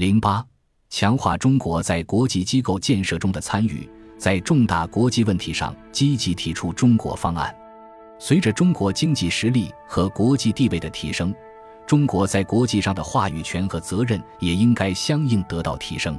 [0.00, 0.42] 零八，
[0.88, 7.54] 强化中国在国际机构建设中的参与，在重大国际问题上积极提出中国方案。
[8.18, 11.34] 随着中国经济实力和国际地位的提升，
[11.86, 16.18] 中国在国际上的话语权和责任也应该相应得到提升。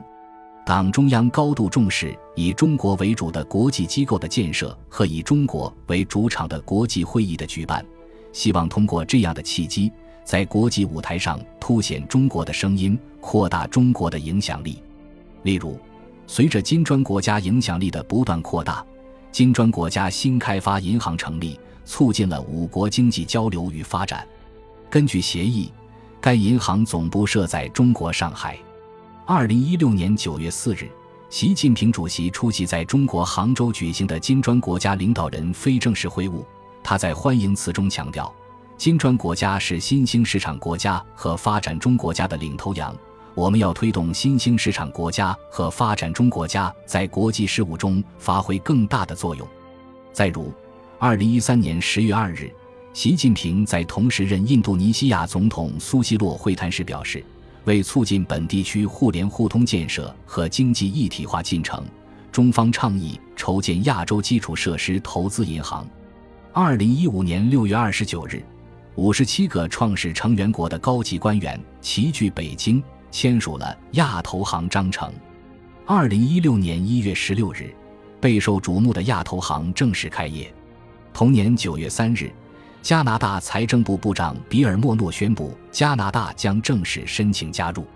[0.63, 7.83] 党中央高度重视以中国为主的国际机构的建设和以中国为主场的国际会议的举办，
[8.31, 9.91] 希望通过这样的契机，
[10.23, 14.81] 在国际舞台上凸显中国的声音，扩大中国的影响力。
[15.43, 15.79] 例如，
[16.27, 18.85] 随着金砖国家影响力的不断扩大，
[19.31, 21.59] 金砖国家新开发银行成立。
[21.83, 24.25] 促进了五国经济交流与发展。
[24.89, 25.69] 根据协议，
[26.21, 28.57] 该银行总部设在中国上海。
[29.25, 30.89] 二零一六年九月四日，
[31.29, 36.45] 习近平主席出席在中国杭州举行的金砖国家领导人非正式会晤。
[36.83, 38.33] 他在欢迎词中强调，
[38.81, 42.97] 金砖国家是新兴市场国家和发展中国家的领头羊，
[43.35, 49.47] 我们要推动新兴市场国家和发展中国家在国际事务中发挥更大的作用。
[50.11, 50.51] 再如。
[50.97, 52.51] 二零一三年十月二日，
[52.91, 57.23] 习近平在同时任印度尼西亚总统苏西洛会谈时表示，
[57.65, 61.85] 为促进本地区互联互通建设和经济一体化进程，
[62.31, 65.87] 中方倡议筹建亚洲基础设施投资银行。
[66.51, 68.43] 二零一五年六月二十九日，
[69.01, 75.11] 五十七个创始成员国的高级官员齐聚北京，签署了亚投行章程。
[75.87, 77.73] 二零一六年一月十六日，
[78.19, 80.53] 备受瞩目的亚投行正式开业。
[81.11, 82.31] 同年九月三日，
[82.83, 87.87] 加拿大财政部部长比尔·莫诺宣布，加拿大将正式申请加入。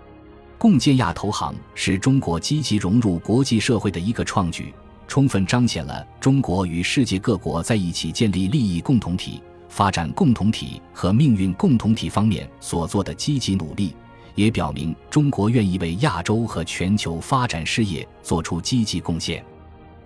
[0.58, 4.74] 共建亚投行是中国积极融入国际社会的一个创举，
[5.06, 9.40] 充分彰显了中国与世界各国在一起建立利益共同体、
[9.76, 13.94] 发展共同体和命运共同体方面所做的积极努力，
[14.34, 19.44] 也表明中国愿意为亚洲和全球发展事业做出积极贡献。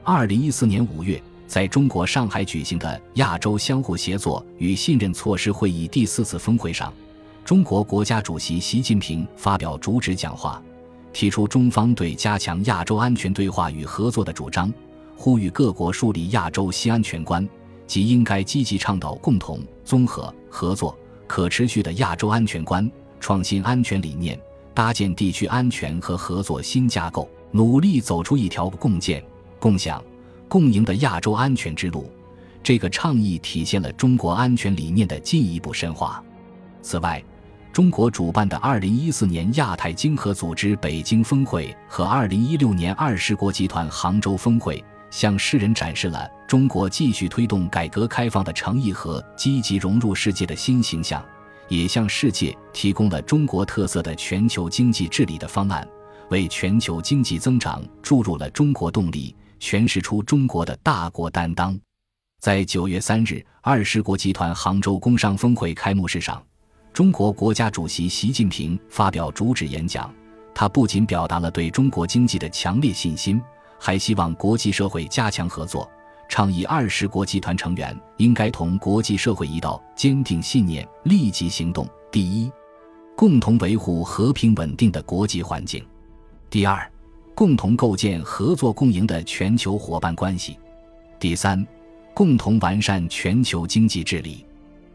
[0.02, 1.22] 二零一四年五月。
[1.46, 6.92] 在中国上海举行的亚洲相互协作与信任措施会议第四次峰会上，
[7.44, 10.62] 中国国家主席习近平发表主旨讲话，
[11.12, 14.72] 提出中方对加强亚洲安全对话与合作的主张，
[15.16, 17.44] 呼吁各国树立亚洲新安全观，
[17.90, 20.96] 即应该积极倡导共同、综合、合作、
[21.26, 24.38] 可持续的亚洲安全观，创新安全理念，
[24.72, 29.20] 搭建地区安全和合作新架构，努力走出一条共建、
[29.58, 30.00] 共享。
[30.46, 32.08] 共赢的亚洲安全之路，
[32.62, 36.22] 这个倡议体现了中国安全理念的进一步深化。
[36.82, 37.20] 此外，
[37.72, 51.24] 中国主办的2014年亚太经合组织北京峰会和2016年二十国集团杭州峰会，向世人展示了中国继续推动改革开放的诚意和积极融入世界的新形象，
[51.68, 55.86] 也向世界提供了中国特色的全球经济治理的方案，
[56.30, 59.34] 为全球经济增长注入了中国动力。
[59.60, 61.78] 诠释出中国的大国担当。
[62.40, 66.42] 在九月三日，二十国集团杭州工商峰会开幕式上，
[66.94, 70.10] 中国国家主席习近平发表主旨演讲。
[70.54, 73.38] 他不仅表达了对中国经济的强烈信心，
[73.80, 75.90] 还希望国际社会加强合作，
[76.28, 81.88] 倡议二十国集团成员应该同国际社会一道，坚定信念，立即行动。
[82.12, 82.52] 第一，
[83.16, 85.82] 共同维护和平稳定的国际环境；
[86.50, 86.88] 第二。
[87.32, 90.58] 共同构建合作共赢的全球伙伴关系。
[91.18, 91.66] 第三，
[92.12, 94.44] 共同完善全球经济治理。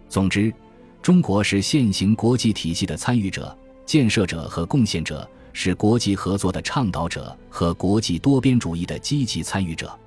[0.08, 0.54] 总之，
[1.02, 9.98] 中国是现行国际体系的参与者、建设者和贡献者，是国际合作的倡导者和国际多边主义的积极参与者。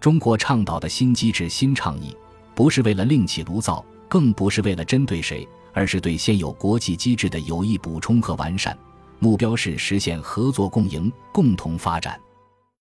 [0.00, 2.16] 中国倡导的新机制、新倡议，
[2.54, 8.76] 不是为了另起炉灶，更不是为了针对谁，而是对现有国际机制的有益补充和完善。
[9.18, 12.18] 目标是实现合作共赢、共同发展。